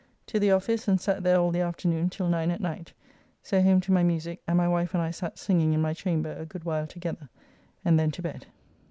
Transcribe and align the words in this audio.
To 0.25 0.39
the 0.39 0.49
office, 0.49 0.87
and 0.87 0.99
sat 0.99 1.21
there 1.21 1.37
all 1.37 1.51
the 1.51 1.59
afternoon 1.59 2.09
till 2.09 2.27
9 2.27 2.49
at 2.49 2.59
night. 2.59 2.91
So 3.43 3.61
home 3.61 3.79
to 3.81 3.91
my 3.91 4.01
musique, 4.01 4.41
and 4.47 4.57
my 4.57 4.67
wife 4.67 4.95
and 4.95 5.03
I 5.03 5.11
sat 5.11 5.37
singing 5.37 5.73
in 5.73 5.79
my 5.81 5.93
chamber 5.93 6.31
a 6.33 6.43
good 6.47 6.63
while 6.63 6.87
together, 6.87 7.29
and 7.85 7.99
then 7.99 8.09
to 8.09 8.23
bed. 8.23 8.47